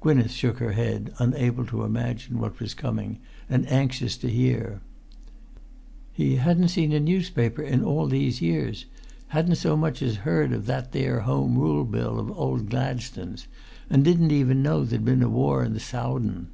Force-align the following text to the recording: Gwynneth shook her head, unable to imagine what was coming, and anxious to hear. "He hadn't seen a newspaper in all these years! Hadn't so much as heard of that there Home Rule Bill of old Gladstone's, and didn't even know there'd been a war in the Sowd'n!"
Gwynneth 0.00 0.30
shook 0.30 0.60
her 0.60 0.72
head, 0.72 1.12
unable 1.18 1.66
to 1.66 1.82
imagine 1.82 2.38
what 2.38 2.58
was 2.58 2.72
coming, 2.72 3.18
and 3.50 3.70
anxious 3.70 4.16
to 4.16 4.30
hear. 4.30 4.80
"He 6.10 6.36
hadn't 6.36 6.68
seen 6.68 6.92
a 6.92 6.98
newspaper 7.00 7.60
in 7.60 7.84
all 7.84 8.06
these 8.06 8.40
years! 8.40 8.86
Hadn't 9.28 9.56
so 9.56 9.76
much 9.76 10.00
as 10.00 10.16
heard 10.24 10.54
of 10.54 10.64
that 10.64 10.92
there 10.92 11.20
Home 11.20 11.58
Rule 11.58 11.84
Bill 11.84 12.18
of 12.18 12.30
old 12.30 12.70
Gladstone's, 12.70 13.46
and 13.90 14.02
didn't 14.02 14.32
even 14.32 14.62
know 14.62 14.84
there'd 14.86 15.04
been 15.04 15.22
a 15.22 15.28
war 15.28 15.62
in 15.62 15.74
the 15.74 15.80
Sowd'n!" 15.80 16.46